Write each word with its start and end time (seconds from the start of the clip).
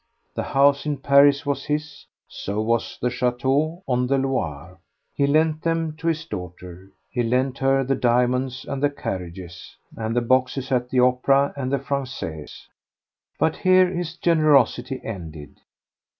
The 0.33 0.41
house 0.41 0.87
in 0.87 0.97
Paris 0.97 1.45
was 1.45 1.65
his, 1.65 2.07
so 2.27 2.59
was 2.59 2.97
the 2.99 3.11
chateau 3.11 3.83
on 3.87 4.07
the 4.07 4.17
Loire; 4.17 4.79
he 5.13 5.27
lent 5.27 5.61
them 5.61 5.95
to 5.97 6.07
his 6.07 6.25
daughter. 6.25 6.89
He 7.11 7.21
lent 7.21 7.59
her 7.59 7.83
the 7.83 7.93
diamonds, 7.93 8.65
and 8.65 8.81
the 8.81 8.89
carriages, 8.89 9.77
and 9.95 10.15
the 10.15 10.21
boxes 10.21 10.71
at 10.71 10.89
the 10.89 11.01
opera 11.01 11.53
and 11.55 11.71
the 11.71 11.77
Français. 11.77 12.49
But 13.37 13.57
here 13.57 13.91
his 13.93 14.17
generosity 14.17 14.99
ended. 15.03 15.59